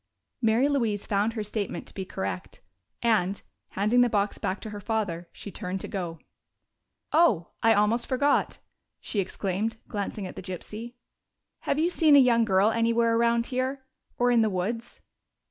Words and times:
Mary 0.41 0.67
Louise 0.67 1.05
found 1.05 1.33
her 1.33 1.43
statement 1.43 1.85
to 1.85 1.93
be 1.93 2.03
correct, 2.05 2.59
and, 3.03 3.43
handing 3.73 4.01
the 4.01 4.09
box 4.09 4.39
back 4.39 4.59
to 4.59 4.71
her 4.71 4.79
father, 4.79 5.29
she 5.31 5.51
turned 5.51 5.79
to 5.79 5.87
go. 5.87 6.17
"Oh, 7.13 7.49
I 7.61 7.75
almost 7.75 8.07
forgot!" 8.07 8.57
she 8.99 9.19
exclaimed, 9.19 9.77
glancing 9.87 10.25
at 10.25 10.35
the 10.35 10.41
gypsy. 10.41 10.95
"Have 11.65 11.77
you 11.77 11.91
seen 11.91 12.15
a 12.15 12.19
young 12.19 12.45
girl 12.45 12.71
anywhere 12.71 13.15
around 13.15 13.45
here 13.45 13.85
or 14.17 14.31
in 14.31 14.41
the 14.41 14.49
woods?" 14.49 15.01